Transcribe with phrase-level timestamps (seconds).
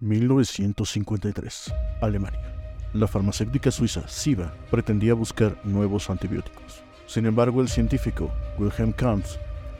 [0.00, 2.40] 1953, Alemania.
[2.94, 6.82] La farmacéutica suiza Siva pretendía buscar nuevos antibióticos.
[7.06, 9.36] Sin embargo, el científico Wilhelm Kampf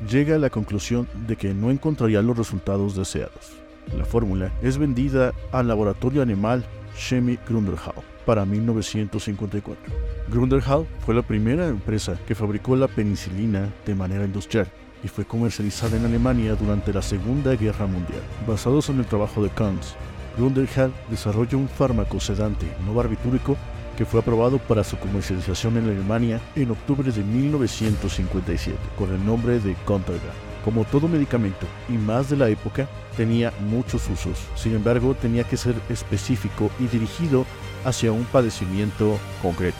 [0.09, 3.53] llega a la conclusión de que no encontraría los resultados deseados.
[3.97, 6.65] La fórmula es vendida al laboratorio animal
[6.97, 9.93] Chemie Grunderhall para 1954.
[10.29, 14.69] Grunderhall fue la primera empresa que fabricó la penicilina de manera industrial
[15.03, 18.23] y fue comercializada en Alemania durante la Segunda Guerra Mundial.
[18.47, 19.95] Basados en el trabajo de Kampf,
[20.37, 23.57] Grunderhall desarrolló un fármaco sedante no barbitúrico
[23.97, 29.61] que fue aprobado para su comercialización en Alemania en octubre de 1957 con el nombre
[29.61, 30.33] de Contergan.
[30.65, 34.39] Como todo medicamento, y más de la época, tenía muchos usos.
[34.57, 37.47] Sin embargo, tenía que ser específico y dirigido
[37.85, 39.79] hacia un padecimiento concreto.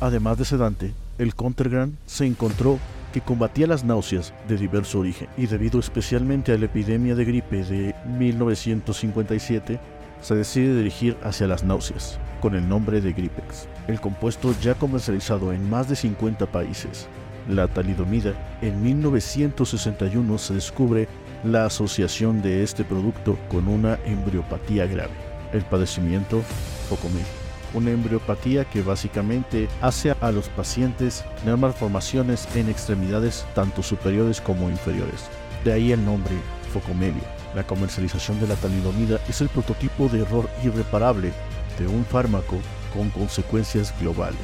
[0.00, 2.78] Además de sedante, el Contergan se encontró
[3.14, 7.62] que combatía las náuseas de diverso origen y debido especialmente a la epidemia de gripe
[7.62, 9.78] de 1957,
[10.20, 13.68] se decide dirigir hacia las náuseas con el nombre de Gripex.
[13.88, 17.06] El compuesto ya comercializado en más de 50 países.
[17.48, 21.08] La talidomida, en 1961 se descubre
[21.42, 25.12] la asociación de este producto con una embriopatía grave,
[25.52, 26.42] el padecimiento
[26.88, 34.40] focomelia una embriopatía que básicamente hace a los pacientes tener malformaciones en extremidades tanto superiores
[34.40, 35.28] como inferiores.
[35.64, 36.34] De ahí el nombre
[36.72, 37.33] focomelia.
[37.54, 41.32] La comercialización de la talidomida es el prototipo de error irreparable
[41.78, 42.58] de un fármaco
[42.92, 44.40] con consecuencias globales.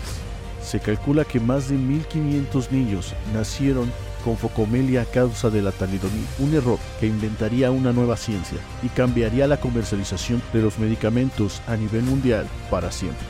[0.62, 3.90] Se calcula que más de 1.500 niños nacieron
[4.24, 8.88] con focomelia a causa de la talidomida, un error que inventaría una nueva ciencia y
[8.88, 13.26] cambiaría la comercialización de los medicamentos a nivel mundial para siempre.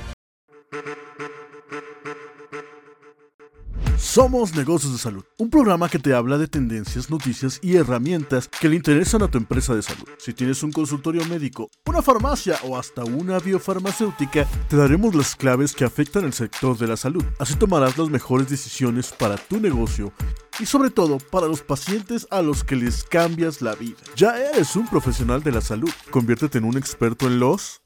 [4.11, 8.69] Somos Negocios de Salud, un programa que te habla de tendencias, noticias y herramientas que
[8.69, 10.03] le interesan a tu empresa de salud.
[10.19, 15.75] Si tienes un consultorio médico, una farmacia o hasta una biofarmacéutica, te daremos las claves
[15.75, 17.23] que afectan el sector de la salud.
[17.39, 20.13] Así tomarás las mejores decisiones para tu negocio
[20.59, 23.99] y sobre todo para los pacientes a los que les cambias la vida.
[24.17, 27.81] Ya eres un profesional de la salud, conviértete en un experto en los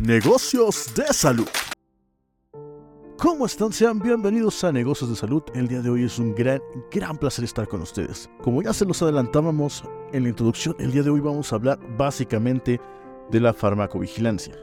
[0.00, 1.46] negocios de salud.
[3.18, 3.72] ¿Cómo están?
[3.72, 5.42] Sean bienvenidos a Negocios de Salud.
[5.52, 8.30] El día de hoy es un gran, gran placer estar con ustedes.
[8.42, 11.80] Como ya se los adelantábamos en la introducción, el día de hoy vamos a hablar
[11.96, 12.80] básicamente
[13.28, 14.54] de la farmacovigilancia,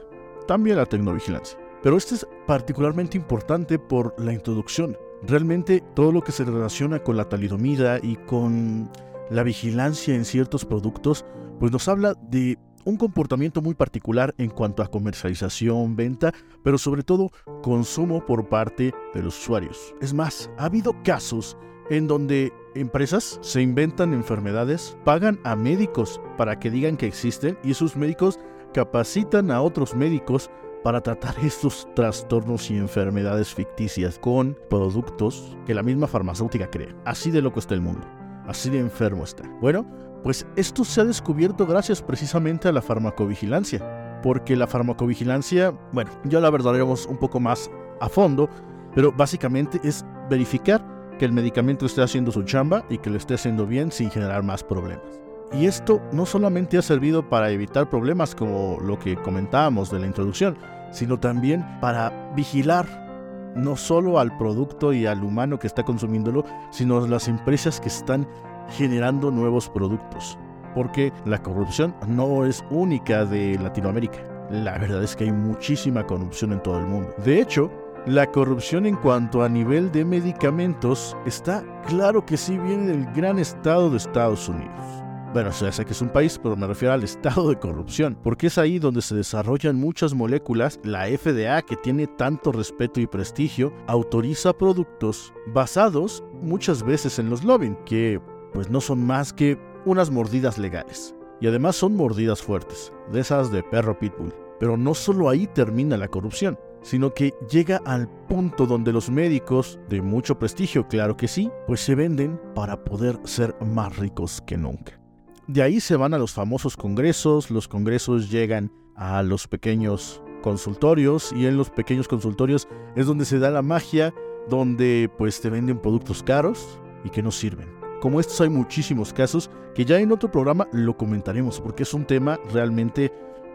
[0.48, 1.58] también la tecnovigilancia.
[1.82, 4.96] Pero este es particularmente importante por la introducción.
[5.22, 8.90] Realmente todo lo que se relaciona con la talidomida y con
[9.28, 11.26] la vigilancia en ciertos productos,
[11.60, 16.32] pues nos habla de un comportamiento muy particular en cuanto a comercialización, venta,
[16.62, 17.30] pero sobre todo
[17.62, 19.94] consumo por parte de los usuarios.
[20.00, 21.58] Es más, ha habido casos
[21.90, 27.72] en donde empresas se inventan enfermedades, pagan a médicos para que digan que existen y
[27.72, 28.38] esos médicos
[28.72, 30.50] capacitan a otros médicos
[30.84, 36.94] para tratar estos trastornos y enfermedades ficticias con productos que la misma farmacéutica crea.
[37.04, 38.06] Así de loco está el mundo,
[38.46, 39.42] así de enfermo está.
[39.60, 39.86] Bueno,
[40.26, 46.40] pues esto se ha descubierto gracias precisamente a la farmacovigilancia, porque la farmacovigilancia, bueno, ya
[46.40, 47.70] la verdaremos un poco más
[48.00, 48.50] a fondo,
[48.92, 50.84] pero básicamente es verificar
[51.16, 54.42] que el medicamento esté haciendo su chamba y que lo esté haciendo bien sin generar
[54.42, 55.06] más problemas.
[55.52, 60.06] Y esto no solamente ha servido para evitar problemas como lo que comentábamos de la
[60.08, 60.58] introducción,
[60.90, 63.06] sino también para vigilar
[63.54, 68.26] no solo al producto y al humano que está consumiéndolo, sino las empresas que están
[68.70, 70.38] generando nuevos productos.
[70.74, 74.18] Porque la corrupción no es única de Latinoamérica.
[74.50, 77.14] La verdad es que hay muchísima corrupción en todo el mundo.
[77.24, 77.70] De hecho,
[78.06, 83.38] la corrupción en cuanto a nivel de medicamentos está claro que sí viene del gran
[83.38, 84.84] estado de Estados Unidos.
[85.32, 88.46] Bueno, ya sé que es un país, pero me refiero al estado de corrupción, porque
[88.46, 90.78] es ahí donde se desarrollan muchas moléculas.
[90.84, 97.44] La FDA, que tiene tanto respeto y prestigio, autoriza productos basados muchas veces en los
[97.44, 98.20] lobbying, que
[98.56, 101.14] pues no son más que unas mordidas legales.
[101.42, 104.32] Y además son mordidas fuertes, de esas de perro pitbull.
[104.58, 109.78] Pero no solo ahí termina la corrupción, sino que llega al punto donde los médicos,
[109.90, 114.56] de mucho prestigio, claro que sí, pues se venden para poder ser más ricos que
[114.56, 114.98] nunca.
[115.46, 121.30] De ahí se van a los famosos congresos, los congresos llegan a los pequeños consultorios
[121.34, 124.14] y en los pequeños consultorios es donde se da la magia,
[124.48, 127.75] donde pues te venden productos caros y que no sirven.
[128.00, 132.04] Como estos hay muchísimos casos que ya en otro programa lo comentaremos porque es un
[132.04, 133.12] tema realmente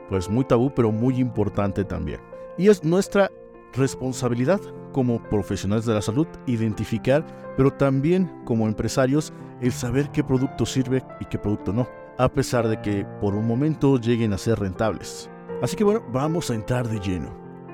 [0.10, 2.20] pues muy tabú pero muy importante también.
[2.58, 3.32] Y es nuestra
[3.74, 4.60] responsabilidad
[4.92, 11.04] como profesionales de la salud identificar, pero también como empresarios el saber qué producto sirve
[11.20, 15.30] y qué producto no, a pesar de que por un momento lleguen a ser rentables.
[15.62, 17.32] Así que bueno, vamos a entrar de lleno.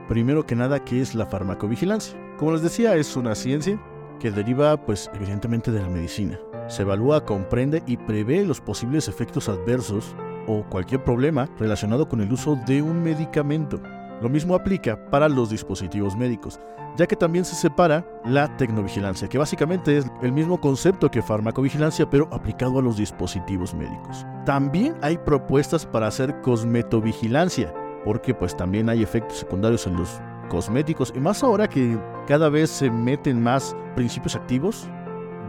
[0.07, 2.17] Primero que nada, ¿qué es la farmacovigilancia?
[2.37, 3.81] Como les decía, es una ciencia
[4.19, 6.39] que deriva pues evidentemente de la medicina.
[6.67, 10.15] Se evalúa, comprende y prevé los posibles efectos adversos
[10.47, 13.81] o cualquier problema relacionado con el uso de un medicamento.
[14.21, 16.59] Lo mismo aplica para los dispositivos médicos,
[16.97, 22.09] ya que también se separa la tecnovigilancia, que básicamente es el mismo concepto que farmacovigilancia,
[22.09, 24.25] pero aplicado a los dispositivos médicos.
[24.45, 27.73] También hay propuestas para hacer cosmetovigilancia,
[28.03, 30.19] porque pues también hay efectos secundarios en los
[30.49, 34.87] cosméticos, y más ahora que cada vez se meten más principios activos.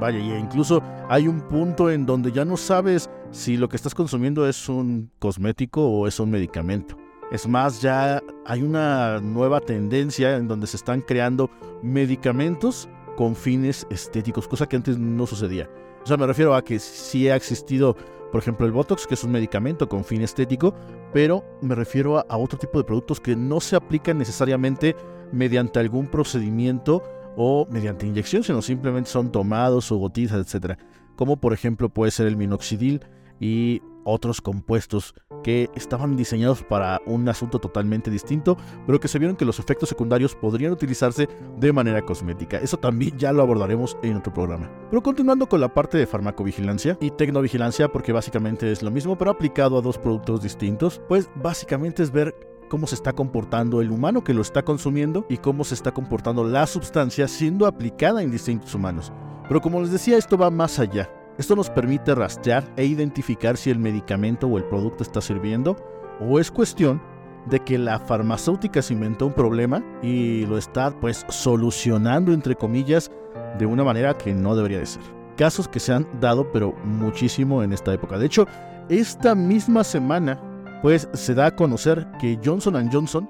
[0.00, 3.94] Vaya, y incluso hay un punto en donde ya no sabes si lo que estás
[3.94, 6.96] consumiendo es un cosmético o es un medicamento.
[7.30, 11.50] Es más, ya hay una nueva tendencia en donde se están creando
[11.82, 15.68] medicamentos con fines estéticos, cosa que antes no sucedía.
[16.04, 17.96] O sea, me refiero a que sí ha existido,
[18.32, 20.74] por ejemplo, el Botox, que es un medicamento con fin estético,
[21.12, 24.96] pero me refiero a, otro tipo de productos que no se aplican necesariamente
[25.32, 27.02] mediante algún procedimiento
[27.36, 30.78] o mediante inyección, sino simplemente son tomados o gotitas, etc.
[31.16, 33.00] Como por ejemplo puede ser el minoxidil
[33.40, 39.36] y otros compuestos que estaban diseñados para un asunto totalmente distinto, pero que se vieron
[39.36, 41.28] que los efectos secundarios podrían utilizarse
[41.58, 42.56] de manera cosmética.
[42.58, 44.70] Eso también ya lo abordaremos en otro programa.
[44.90, 49.30] Pero continuando con la parte de farmacovigilancia y tecnovigilancia, porque básicamente es lo mismo, pero
[49.30, 52.34] aplicado a dos productos distintos, pues básicamente es ver
[52.68, 56.44] cómo se está comportando el humano que lo está consumiendo y cómo se está comportando
[56.44, 59.12] la sustancia siendo aplicada en distintos humanos.
[59.48, 61.10] Pero como les decía, esto va más allá.
[61.38, 65.76] Esto nos permite rastrear e identificar si el medicamento o el producto está sirviendo
[66.20, 67.00] o es cuestión
[67.46, 73.10] de que la farmacéutica se inventó un problema y lo está pues solucionando entre comillas
[73.58, 75.02] de una manera que no debería de ser.
[75.36, 78.18] Casos que se han dado pero muchísimo en esta época.
[78.18, 78.46] De hecho,
[78.88, 80.40] esta misma semana
[80.82, 83.28] pues se da a conocer que Johnson Johnson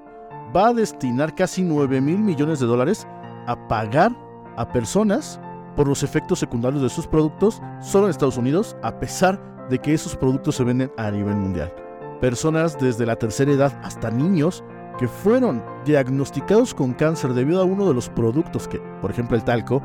[0.55, 3.07] va a destinar casi 9 mil millones de dólares
[3.47, 4.15] a pagar
[4.57, 5.39] a personas
[5.75, 9.93] por los efectos secundarios de sus productos solo en Estados Unidos, a pesar de que
[9.93, 11.73] esos productos se venden a nivel mundial.
[12.19, 14.63] Personas desde la tercera edad hasta niños
[14.97, 19.43] que fueron diagnosticados con cáncer debido a uno de los productos que, por ejemplo el
[19.43, 19.81] talco,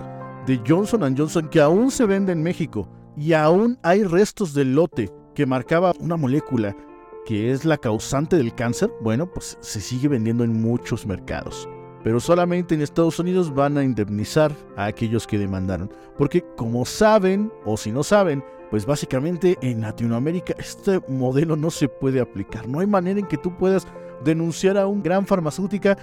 [0.47, 5.11] de Johnson Johnson que aún se vende en México y aún hay restos del lote
[5.35, 6.77] que marcaba una molécula
[7.27, 11.69] que es la causante del cáncer, bueno, pues se sigue vendiendo en muchos mercados
[12.05, 15.91] pero solamente en Estados Unidos van a indemnizar a aquellos que demandaron.
[16.19, 21.89] Porque como saben, o si no saben, pues básicamente en Latinoamérica este modelo no se
[21.89, 22.69] puede aplicar.
[22.69, 23.87] No hay manera en que tú puedas
[24.23, 25.97] denunciar a un gran farmacéutica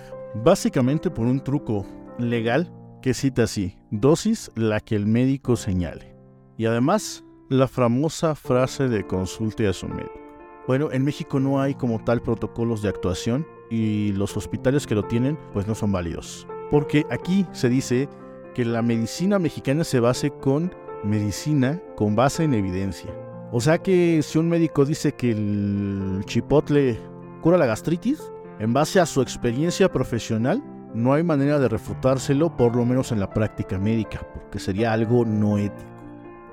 [0.43, 1.85] básicamente por un truco
[2.17, 6.15] legal que cita así, dosis la que el médico señale.
[6.57, 10.20] Y además, la famosa frase de consulte a su médico.
[10.67, 15.03] Bueno, en México no hay como tal protocolos de actuación y los hospitales que lo
[15.03, 16.47] tienen pues no son válidos.
[16.69, 18.07] Porque aquí se dice
[18.53, 20.73] que la medicina mexicana se base con
[21.03, 23.11] medicina con base en evidencia.
[23.51, 26.99] O sea que si un médico dice que el chipotle
[27.41, 30.63] cura la gastritis, en base a su experiencia profesional,
[30.93, 35.25] no hay manera de refutárselo, por lo menos en la práctica médica, porque sería algo
[35.25, 35.90] no ético.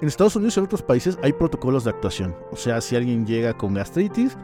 [0.00, 2.36] En Estados Unidos y en otros países hay protocolos de actuación.
[2.52, 4.38] O sea, si alguien llega con gastritis,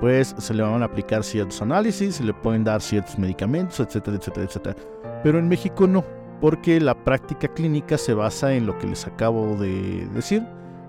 [0.00, 4.16] pues se le van a aplicar ciertos análisis, se le pueden dar ciertos medicamentos, etcétera,
[4.16, 4.76] etcétera, etcétera.
[5.22, 6.04] Pero en México no,
[6.40, 10.44] porque la práctica clínica se basa en lo que les acabo de decir,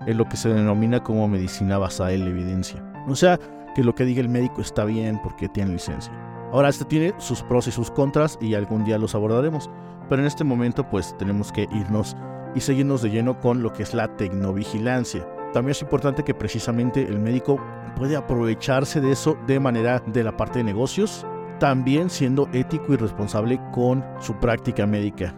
[0.06, 2.82] en lo que se denomina como medicina basada en la evidencia.
[3.06, 3.38] O sea,
[3.76, 6.12] que lo que diga el médico está bien porque tiene licencia.
[6.52, 9.70] Ahora, este tiene sus pros y sus contras y algún día los abordaremos,
[10.08, 12.16] pero en este momento pues tenemos que irnos
[12.54, 15.26] y seguirnos de lleno con lo que es la tecnovigilancia.
[15.52, 17.58] También es importante que precisamente el médico
[17.96, 21.26] puede aprovecharse de eso de manera de la parte de negocios,
[21.58, 25.34] también siendo ético y responsable con su práctica médica.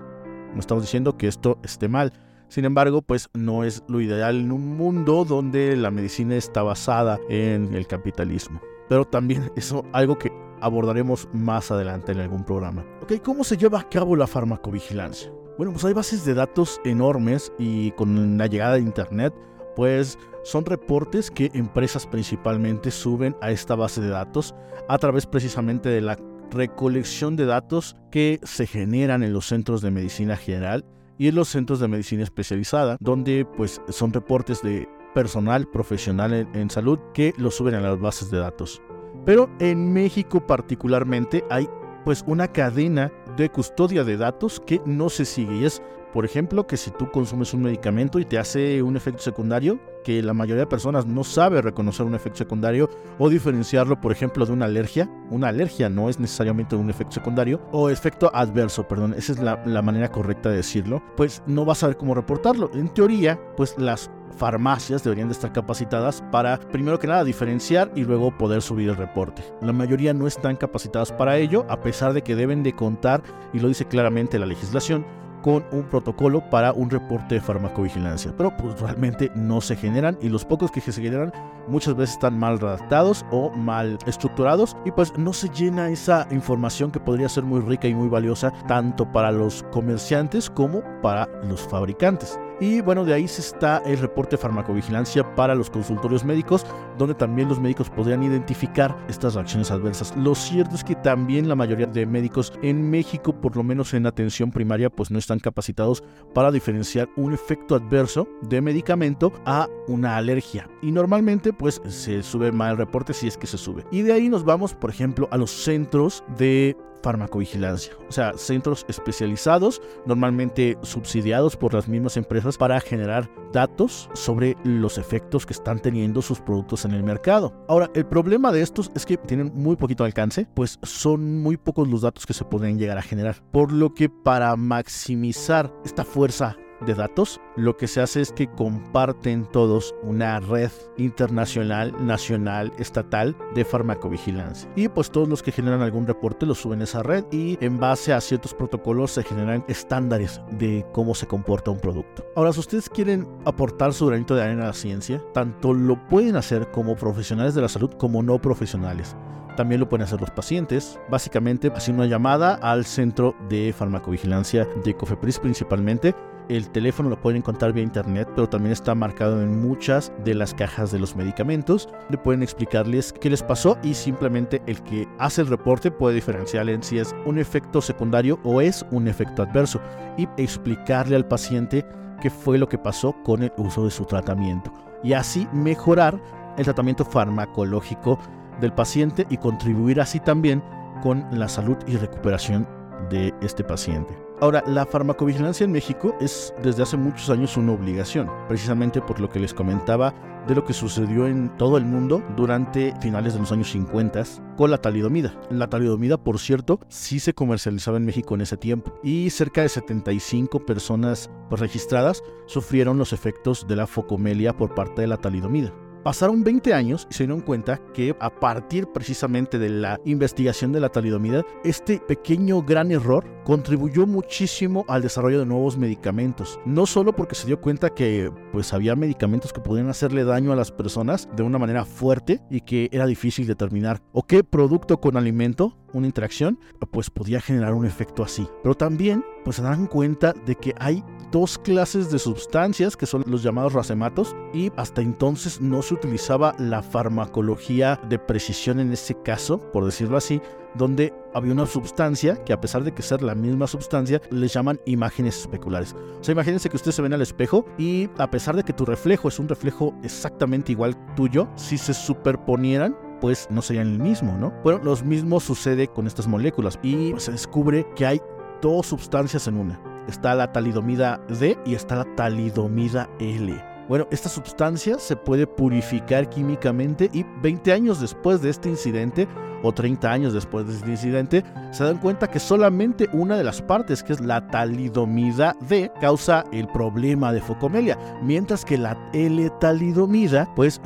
[0.53, 2.13] No estamos diciendo que esto esté mal.
[2.49, 7.21] Sin embargo, pues no es lo ideal en un mundo donde la medicina está basada
[7.29, 8.61] en el capitalismo.
[8.89, 12.85] Pero también es algo que abordaremos más adelante en algún programa.
[13.03, 15.31] Ok, ¿cómo se lleva a cabo la farmacovigilancia?
[15.61, 19.35] Bueno, pues hay bases de datos enormes y con la llegada de Internet
[19.77, 24.55] pues son reportes que empresas principalmente suben a esta base de datos
[24.89, 26.19] a través precisamente de la
[26.51, 30.87] recolección de datos que se generan en los centros de medicina general
[31.19, 36.49] y en los centros de medicina especializada, donde pues son reportes de personal profesional en,
[36.57, 38.81] en salud que los suben a las bases de datos.
[39.27, 41.69] Pero en México particularmente hay
[42.07, 45.83] pues una cadena de custodia de datos que no se sigue y es
[46.13, 50.23] por ejemplo, que si tú consumes un medicamento y te hace un efecto secundario, que
[50.23, 54.53] la mayoría de personas no sabe reconocer un efecto secundario o diferenciarlo, por ejemplo, de
[54.53, 55.09] una alergia.
[55.31, 59.63] Una alergia no es necesariamente un efecto secundario o efecto adverso, perdón, esa es la,
[59.65, 61.01] la manera correcta de decirlo.
[61.17, 62.71] Pues no vas a saber cómo reportarlo.
[62.75, 68.05] En teoría, pues las farmacias deberían de estar capacitadas para, primero que nada, diferenciar y
[68.05, 69.43] luego poder subir el reporte.
[69.61, 73.23] La mayoría no están capacitadas para ello, a pesar de que deben de contar,
[73.53, 75.05] y lo dice claramente la legislación,
[75.43, 78.33] con un protocolo para un reporte de farmacovigilancia.
[78.37, 81.33] Pero pues realmente no se generan y los pocos que se generan
[81.69, 86.91] muchas veces están mal redactados o mal estructurados y pues no se llena esa información
[86.91, 91.61] que podría ser muy rica y muy valiosa tanto para los comerciantes como para los
[91.61, 92.39] fabricantes.
[92.61, 96.67] Y bueno, de ahí se está el reporte de farmacovigilancia para los consultorios médicos,
[96.99, 100.15] donde también los médicos podrían identificar estas reacciones adversas.
[100.17, 104.07] Lo cierto es que también la mayoría de médicos en México, por lo menos en
[104.07, 110.19] atención primaria, pues no están capacitados para diferenciar un efecto adverso de medicamento a una
[110.19, 110.69] alergia.
[110.83, 113.87] Y normalmente pues se sube mal el reporte si es que se sube.
[113.91, 118.85] Y de ahí nos vamos, por ejemplo, a los centros de farmacovigilancia, o sea, centros
[118.89, 125.81] especializados, normalmente subsidiados por las mismas empresas para generar datos sobre los efectos que están
[125.81, 127.53] teniendo sus productos en el mercado.
[127.69, 131.89] Ahora, el problema de estos es que tienen muy poquito alcance, pues son muy pocos
[131.89, 136.57] los datos que se pueden llegar a generar, por lo que para maximizar esta fuerza
[136.87, 143.37] de datos, lo que se hace es que comparten todos una red internacional, nacional, estatal
[143.55, 144.71] de farmacovigilancia.
[144.77, 147.79] Y pues todos los que generan algún reporte lo suben a esa red y en
[147.79, 152.25] base a ciertos protocolos se generan estándares de cómo se comporta un producto.
[152.37, 156.37] Ahora, si ustedes quieren aportar su granito de arena a la ciencia, tanto lo pueden
[156.37, 159.17] hacer como profesionales de la salud como no profesionales.
[159.57, 164.95] También lo pueden hacer los pacientes, básicamente haciendo una llamada al centro de farmacovigilancia de
[164.95, 166.15] Cofepris principalmente
[166.51, 170.53] el teléfono lo pueden encontrar vía internet, pero también está marcado en muchas de las
[170.53, 171.89] cajas de los medicamentos.
[172.09, 176.69] Le pueden explicarles qué les pasó y simplemente el que hace el reporte puede diferenciar
[176.69, 179.81] en si es un efecto secundario o es un efecto adverso
[180.17, 181.87] y explicarle al paciente
[182.21, 186.21] qué fue lo que pasó con el uso de su tratamiento y así mejorar
[186.59, 188.19] el tratamiento farmacológico
[188.61, 190.63] del paciente y contribuir así también
[191.03, 192.69] con la salud y recuperación
[193.09, 194.30] de este paciente.
[194.41, 199.29] Ahora, la farmacovigilancia en México es desde hace muchos años una obligación, precisamente por lo
[199.29, 200.15] que les comentaba
[200.49, 204.23] de lo que sucedió en todo el mundo durante finales de los años 50
[204.57, 205.39] con la talidomida.
[205.51, 209.69] La talidomida, por cierto, sí se comercializaba en México en ese tiempo y cerca de
[209.69, 215.71] 75 personas pues, registradas sufrieron los efectos de la focomelia por parte de la talidomida.
[216.03, 220.81] Pasaron 20 años y se dieron cuenta que a partir precisamente de la investigación de
[220.81, 226.61] la talidomida, este pequeño gran error contribuyó muchísimo al desarrollo de nuevos medicamentos.
[226.65, 230.57] No solo porque se dio cuenta que pues había medicamentos que podían hacerle daño a
[230.57, 235.17] las personas de una manera fuerte y que era difícil determinar o qué producto con
[235.17, 236.61] alimento una interacción,
[236.93, 238.47] pues podía generar un efecto así.
[238.63, 241.03] Pero también pues se dan cuenta de que hay
[241.33, 246.55] dos clases de sustancias que son los llamados racematos y hasta entonces no se utilizaba
[246.59, 250.41] la farmacología de precisión en ese caso, por decirlo así,
[250.75, 254.81] donde había una sustancia que a pesar de que ser la misma sustancia, les llaman
[254.85, 255.95] imágenes especulares.
[256.21, 258.85] O sea, imagínense que ustedes se ven al espejo y a pesar de que tu
[258.85, 264.37] reflejo es un reflejo exactamente igual tuyo, si se superponieran, pues no serían el mismo,
[264.39, 264.53] ¿no?
[264.65, 268.21] Bueno, lo mismo sucede con estas moléculas y se descubre que hay
[268.63, 269.81] dos sustancias en una.
[270.09, 273.71] Está la talidomida D y está la talidomida L.
[273.89, 279.27] Bueno, esta sustancia se puede purificar químicamente y 20 años después de este incidente
[279.63, 283.63] o 30 años después de este incidente, se dan cuenta que solamente una de las
[283.63, 290.49] partes, que es la talidomida D, causa el problema de focomelia, mientras que la L-talidomida,
[290.55, 290.81] pues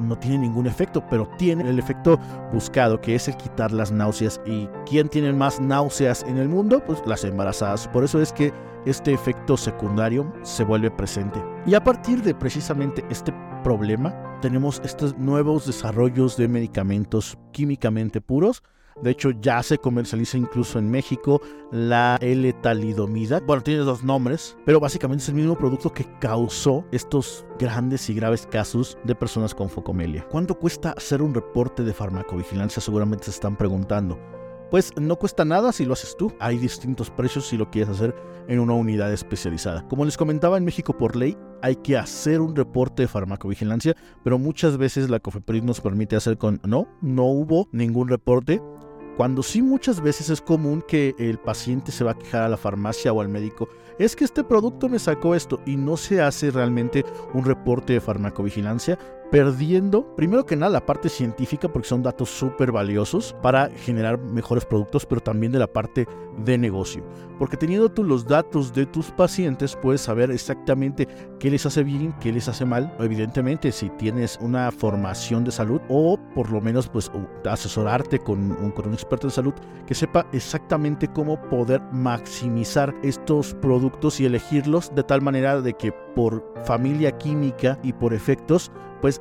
[0.00, 2.18] no, tiene ningún efecto, pero tiene el efecto
[2.52, 4.40] buscado, que es el quitar las náuseas.
[4.46, 6.82] ¿Y quién tiene más náuseas en el mundo?
[6.84, 7.86] Pues las embarazadas.
[7.88, 8.52] Por eso es que
[8.86, 11.42] este efecto secundario se vuelve presente.
[11.66, 18.62] Y a partir de precisamente este problema, tenemos estos nuevos desarrollos de medicamentos químicamente puros
[19.02, 21.40] de hecho, ya se comercializa incluso en México
[21.72, 23.40] la L-talidomida.
[23.40, 28.14] Bueno, tiene dos nombres, pero básicamente es el mismo producto que causó estos grandes y
[28.14, 30.26] graves casos de personas con focomelia.
[30.30, 32.80] ¿Cuánto cuesta hacer un reporte de farmacovigilancia?
[32.80, 34.18] Seguramente se están preguntando.
[34.74, 36.34] Pues no cuesta nada si lo haces tú.
[36.40, 38.12] Hay distintos precios si lo quieres hacer
[38.48, 39.86] en una unidad especializada.
[39.86, 44.36] Como les comentaba, en México por ley hay que hacer un reporte de farmacovigilancia, pero
[44.36, 48.60] muchas veces la COFEPRIS nos permite hacer con no, no hubo ningún reporte
[49.16, 52.56] Cuando sí muchas veces es común que el paciente se va a quejar a la
[52.56, 53.68] farmacia o al médico,
[54.00, 58.00] es que este producto me sacó esto y no se hace realmente un reporte de
[58.00, 58.98] farmacovigilancia,
[59.34, 64.64] perdiendo, primero que nada, la parte científica, porque son datos súper valiosos para generar mejores
[64.64, 66.06] productos, pero también de la parte
[66.38, 67.02] de negocio.
[67.36, 71.08] Porque teniendo tú los datos de tus pacientes, puedes saber exactamente
[71.40, 72.94] qué les hace bien, qué les hace mal.
[73.00, 77.10] Evidentemente, si tienes una formación de salud o por lo menos pues
[77.44, 83.52] asesorarte con un, con un experto en salud que sepa exactamente cómo poder maximizar estos
[83.54, 89.20] productos y elegirlos de tal manera de que por familia química y por efectos pues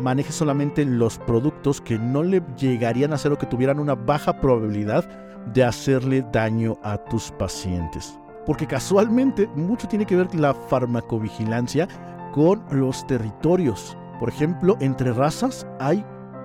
[0.00, 4.40] maneje solamente los productos que no le llegarían a hacer o que tuvieran una baja
[4.40, 5.08] probabilidad
[5.52, 8.18] de hacerle daño a tus pacientes.
[8.46, 11.88] Porque casualmente mucho tiene que ver la farmacovigilancia
[12.32, 13.96] con los territorios.
[14.18, 16.04] Por ejemplo, entre razas hay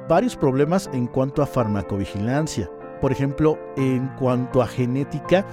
[0.10, 2.70] varios problemas en cuanto a farmacovigilancia.
[3.02, 5.46] Por ejemplo, en cuanto a genética,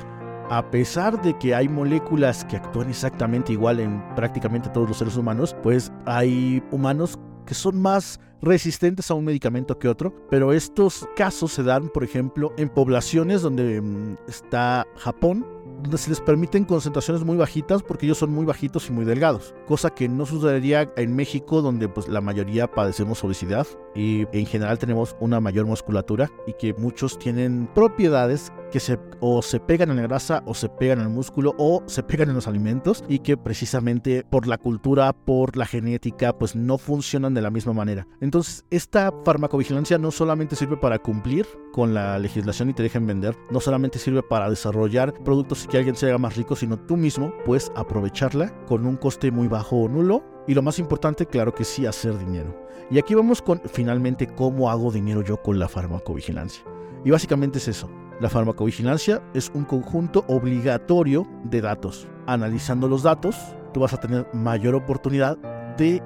[0.52, 5.16] a pesar de que hay moléculas que actúan exactamente igual en prácticamente todos los seres
[5.16, 11.08] humanos, pues hay humanos que son más resistentes a un medicamento que otro, pero estos
[11.16, 15.46] casos se dan, por ejemplo, en poblaciones donde mm, está Japón,
[15.82, 19.54] donde se les permiten concentraciones muy bajitas porque ellos son muy bajitos y muy delgados,
[19.66, 24.78] cosa que no sucedería en México donde pues la mayoría padecemos obesidad y en general
[24.78, 29.96] tenemos una mayor musculatura y que muchos tienen propiedades que se, o se pegan en
[29.96, 33.18] la grasa o se pegan en el músculo o se pegan en los alimentos y
[33.18, 38.06] que precisamente por la cultura, por la genética, pues no funcionan de la misma manera.
[38.20, 43.36] Entonces, esta farmacovigilancia no solamente sirve para cumplir con la legislación y te dejen vender,
[43.50, 47.32] no solamente sirve para desarrollar productos que alguien se haga más rico, sino tú mismo
[47.46, 51.64] puedes aprovecharla con un coste muy bajo o nulo y lo más importante, claro que
[51.64, 52.54] sí, hacer dinero.
[52.90, 56.62] Y aquí vamos con finalmente cómo hago dinero yo con la farmacovigilancia.
[57.06, 57.88] Y básicamente es eso.
[58.20, 62.06] La farmacovigilancia es un conjunto obligatorio de datos.
[62.26, 63.34] Analizando los datos,
[63.72, 65.38] tú vas a tener mayor oportunidad
[65.78, 66.02] de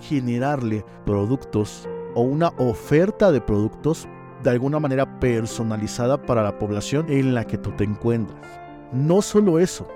[0.00, 4.08] generarle productos o una oferta de productos
[4.42, 8.59] de alguna manera personalizada para la población en la que tú te encuentras.
[8.92, 9.86] No solo eso,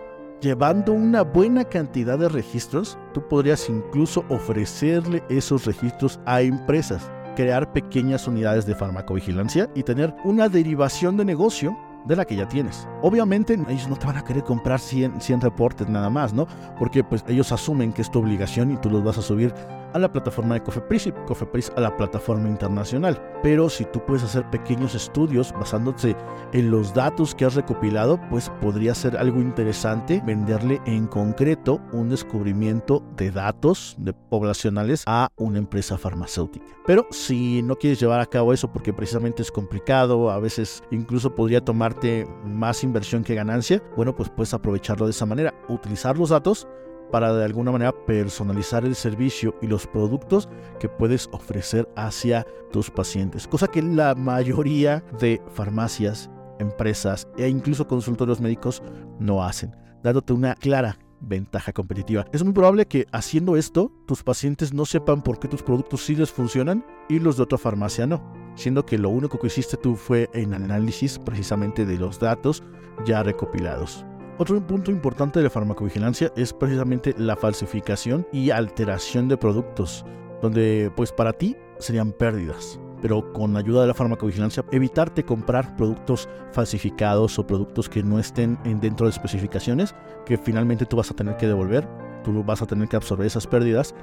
[0.41, 7.73] llevando una buena cantidad de registros, tú podrías incluso ofrecerle esos registros a empresas crear
[7.73, 11.77] pequeñas unidades de farmacovigilancia y tener una derivación de negocio
[12.07, 12.87] de la que ya tienes.
[13.03, 16.47] Obviamente ellos no te van a querer comprar 100, 100 reportes nada más, ¿no?
[16.79, 19.53] Porque pues ellos asumen que es tu obligación y tú los vas a subir
[19.95, 23.21] a la plataforma de Cofepris y Cofepris a la plataforma internacional.
[23.43, 26.17] Pero si tú puedes hacer pequeños estudios basándose
[26.53, 32.11] en los datos que has recopilado, pues podría ser algo interesante venderle en concreto un
[32.11, 36.67] descubrimiento de datos de poblacionales a una empresa farmacéutica.
[36.87, 41.35] Pero si no quieres llevar a cabo eso porque precisamente es complicado, a veces incluso
[41.35, 46.31] podría tomarte más inversión que ganancia, bueno, pues puedes aprovecharlo de esa manera, utilizar los
[46.31, 46.67] datos
[47.15, 50.49] para de alguna manera personalizar el servicio y los productos
[50.81, 53.47] que puedes ofrecer hacia tus pacientes.
[53.47, 58.83] Cosa que la mayoría de farmacias, empresas e incluso consultorios médicos
[59.21, 62.27] no hacen, dándote una clara ventaja competitiva.
[62.33, 66.17] Es muy probable que haciendo esto tus pacientes no sepan por qué tus productos sí
[66.17, 69.95] les funcionan y los de otra farmacia no, siendo que lo único que hiciste tú
[69.95, 72.65] fue en análisis precisamente de los datos
[73.07, 74.05] ya recopilados.
[74.37, 80.05] Otro punto importante de la farmacovigilancia es precisamente la falsificación y alteración de productos,
[80.43, 86.29] donde pues para ti serían pérdidas, pero con ayuda de la farmacovigilancia evitarte comprar productos
[86.51, 89.95] falsificados o productos que no estén dentro de especificaciones
[90.27, 91.89] que finalmente tú vas a tener que devolver,
[92.25, 93.95] tú vas a tener que absorber esas pérdidas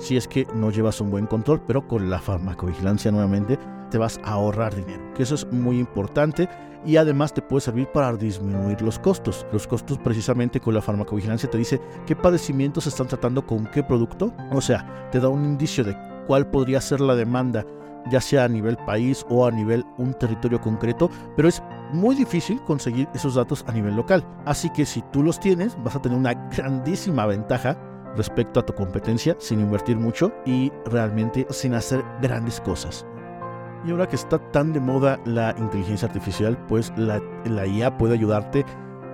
[0.00, 3.58] si es que no llevas un buen control, pero con la farmacovigilancia nuevamente
[3.90, 6.48] te vas a ahorrar dinero, que eso es muy importante
[6.84, 9.46] y además te puede servir para disminuir los costos.
[9.52, 14.32] Los costos precisamente con la farmacovigilancia te dice qué padecimientos están tratando con qué producto,
[14.52, 17.66] o sea, te da un indicio de cuál podría ser la demanda
[18.10, 22.58] ya sea a nivel país o a nivel un territorio concreto, pero es muy difícil
[22.62, 24.24] conseguir esos datos a nivel local.
[24.46, 27.76] Así que si tú los tienes, vas a tener una grandísima ventaja
[28.16, 33.06] respecto a tu competencia sin invertir mucho y realmente sin hacer grandes cosas.
[33.84, 37.20] Y ahora que está tan de moda la inteligencia artificial, pues la,
[37.66, 38.64] IA puede ayudarte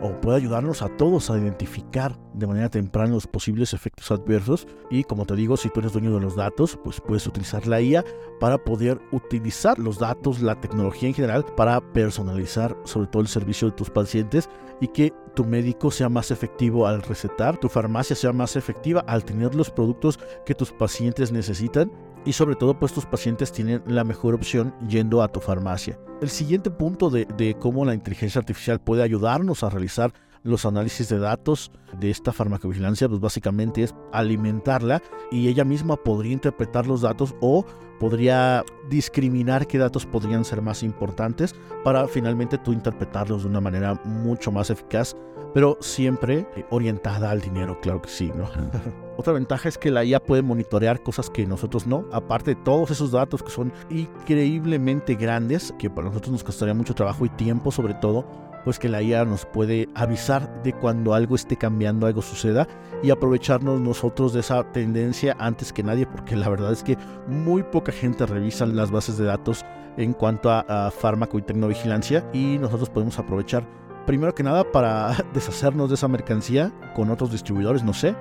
[0.03, 5.05] o puede ayudarnos a todos a identificar de manera temprana los posibles efectos adversos y
[5.05, 8.05] como te digo, si tú eres dueño de los datos, pues puedes utilizar la IA
[8.39, 13.69] para poder utilizar los datos, la tecnología en general para personalizar sobre todo el servicio
[13.69, 14.49] de tus pacientes
[14.81, 19.25] y que tu médico sea más efectivo al recetar, tu farmacia sea más efectiva al
[19.25, 21.91] tener los productos que tus pacientes necesitan
[22.27, 25.99] y sobre todo pues tus pacientes tienen la mejor opción yendo a tu farmacia.
[26.21, 30.13] El siguiente punto de, de cómo la inteligencia artificial puede ayudarnos a realizar
[30.47, 36.33] los análisis de datos de esta farmacovigilancia, pues básicamente es alimentarla y ella misma podría
[36.33, 37.67] interpretar los datos o
[37.99, 41.55] podría discriminar qué datos podrían ser más importantes
[41.85, 45.17] para finalmente tú interpretarlos de una manera mucho más eficaz,
[45.55, 48.49] pero siempre orientada al dinero, claro que sí, ¿no?
[49.17, 52.91] Otra ventaja es que la IA puede monitorear cosas que nosotros no, aparte de todos
[52.91, 57.71] esos datos que son increíblemente grandes, que para nosotros nos costaría mucho trabajo y tiempo
[57.71, 58.27] sobre todo,
[58.67, 62.67] pues que la IA nos puede avisar de cuando algo esté cambiando, algo suceda
[63.01, 66.99] y aprovecharnos nosotros de esa tendencia antes que nadie, porque la verdad es que
[67.29, 69.65] muy poca gente revisa las bases de datos
[69.97, 73.65] en cuanto a, fármaco y tecnovigilancia y nosotros podemos aprovechar
[74.05, 78.17] primero que nada para deshacernos de esa mercancía con otros distribuidores, no sé,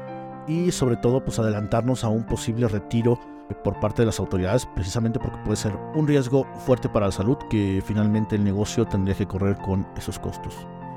[0.48, 3.20] y sobre todo pues adelantarnos a un posible retiro
[3.64, 7.38] por parte de las autoridades, precisamente porque puede ser un riesgo fuerte para la salud
[7.50, 10.56] que finalmente el negocio tendría que correr con esos costos.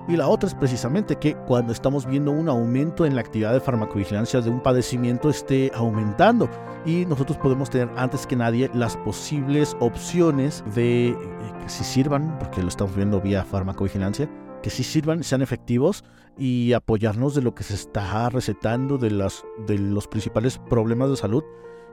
[0.09, 3.61] Y la otra es precisamente que cuando estamos viendo un aumento en la actividad de
[3.61, 6.49] farmacovigilancia de un padecimiento esté aumentando
[6.87, 11.17] y nosotros podemos tener antes que nadie las posibles opciones de eh,
[11.63, 14.31] que si sirvan, porque lo estamos viendo vía farmacovigilancia,
[14.63, 16.05] que si sirvan, sean efectivos
[16.39, 21.17] y apoyarnos de lo que se está recetando, de, las, de los principales problemas de
[21.17, 21.43] salud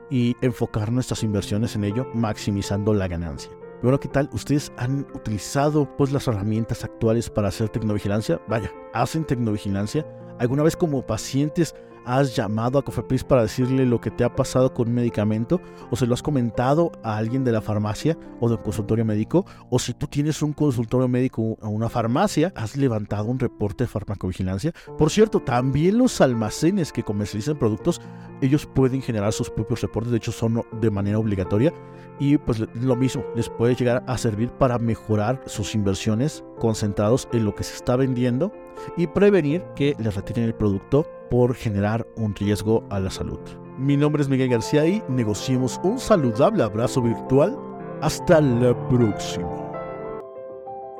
[0.08, 3.50] y enfocar nuestras inversiones en ello, maximizando la ganancia.
[3.82, 4.30] Bueno, ¿qué tal?
[4.32, 8.40] ¿Ustedes han utilizado pues las herramientas actuales para hacer tecnovigilancia?
[8.48, 10.06] Vaya, ¿hacen tecnovigilancia?
[10.38, 11.74] ¿Alguna vez como pacientes
[12.06, 15.96] has llamado a Cofepris para decirle lo que te ha pasado con un medicamento o
[15.96, 19.92] se lo has comentado a alguien de la farmacia o del consultorio médico o si
[19.92, 24.72] tú tienes un consultorio médico o una farmacia, has levantado un reporte de farmacovigilancia.
[24.96, 28.00] Por cierto, también los almacenes que comercializan productos,
[28.40, 31.72] ellos pueden generar sus propios reportes, de hecho son de manera obligatoria.
[32.20, 37.44] Y pues lo mismo, les puede llegar a servir para mejorar sus inversiones concentrados en
[37.44, 38.52] lo que se está vendiendo
[38.96, 43.40] y prevenir que les retiren el producto por generar un riesgo a la salud.
[43.78, 47.58] Mi nombre es Miguel García y negociemos un saludable abrazo virtual.
[48.00, 49.72] Hasta la próxima.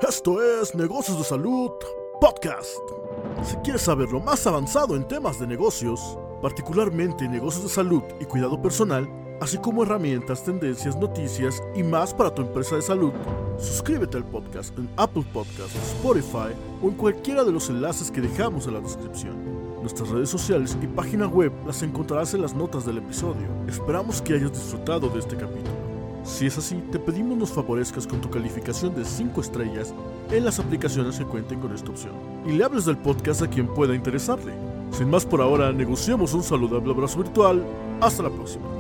[0.06, 1.70] Esto es Negocios de Salud
[2.20, 2.78] Podcast.
[3.42, 8.24] Si quieres saber lo más avanzado en temas de negocios, particularmente negocios de salud y
[8.24, 9.08] cuidado personal,
[9.40, 13.12] así como herramientas, tendencias, noticias y más para tu empresa de salud,
[13.58, 18.66] suscríbete al podcast en Apple Podcasts, Spotify o en cualquiera de los enlaces que dejamos
[18.66, 19.34] en la descripción.
[19.80, 23.46] Nuestras redes sociales y página web las encontrarás en las notas del episodio.
[23.68, 25.86] Esperamos que hayas disfrutado de este capítulo.
[26.24, 29.94] Si es así, te pedimos nos favorezcas con tu calificación de 5 estrellas
[30.32, 32.14] en las aplicaciones que cuenten con esta opción.
[32.44, 34.52] Y le hables del podcast a quien pueda interesarle.
[34.90, 37.64] Sin más por ahora, negociemos un saludable abrazo virtual.
[38.00, 38.75] Hasta la próxima.